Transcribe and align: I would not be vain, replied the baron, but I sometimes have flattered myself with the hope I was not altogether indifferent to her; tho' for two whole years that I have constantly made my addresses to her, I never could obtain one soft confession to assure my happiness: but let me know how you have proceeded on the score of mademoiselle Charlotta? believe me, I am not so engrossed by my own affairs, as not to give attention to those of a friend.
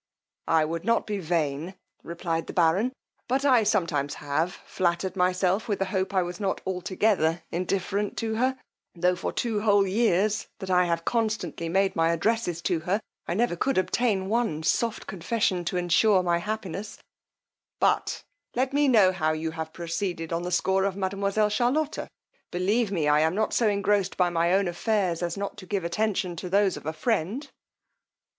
I 0.47 0.65
would 0.65 0.83
not 0.83 1.05
be 1.05 1.19
vain, 1.19 1.75
replied 2.01 2.47
the 2.47 2.53
baron, 2.53 2.91
but 3.27 3.45
I 3.45 3.61
sometimes 3.61 4.15
have 4.15 4.53
flattered 4.65 5.15
myself 5.15 5.67
with 5.67 5.77
the 5.77 5.85
hope 5.93 6.11
I 6.15 6.23
was 6.23 6.39
not 6.39 6.59
altogether 6.65 7.43
indifferent 7.51 8.17
to 8.17 8.33
her; 8.33 8.57
tho' 8.95 9.15
for 9.15 9.31
two 9.31 9.61
whole 9.61 9.85
years 9.85 10.47
that 10.57 10.71
I 10.71 10.85
have 10.85 11.05
constantly 11.05 11.69
made 11.69 11.95
my 11.95 12.09
addresses 12.11 12.63
to 12.63 12.79
her, 12.79 12.99
I 13.27 13.35
never 13.35 13.55
could 13.55 13.77
obtain 13.77 14.27
one 14.27 14.63
soft 14.63 15.05
confession 15.05 15.63
to 15.65 15.77
assure 15.77 16.23
my 16.23 16.39
happiness: 16.39 16.97
but 17.79 18.23
let 18.55 18.73
me 18.73 18.87
know 18.87 19.11
how 19.11 19.33
you 19.33 19.51
have 19.51 19.71
proceeded 19.71 20.33
on 20.33 20.41
the 20.41 20.51
score 20.51 20.83
of 20.83 20.95
mademoiselle 20.97 21.49
Charlotta? 21.51 22.09
believe 22.49 22.91
me, 22.91 23.07
I 23.07 23.19
am 23.19 23.35
not 23.35 23.53
so 23.53 23.69
engrossed 23.69 24.17
by 24.17 24.31
my 24.31 24.51
own 24.51 24.67
affairs, 24.67 25.21
as 25.21 25.37
not 25.37 25.57
to 25.57 25.67
give 25.67 25.83
attention 25.83 26.35
to 26.37 26.49
those 26.49 26.75
of 26.75 26.87
a 26.87 26.91
friend. 26.93 27.51